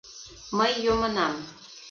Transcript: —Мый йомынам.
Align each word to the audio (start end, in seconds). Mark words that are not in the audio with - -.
—Мый 0.57 0.73
йомынам. 0.85 1.33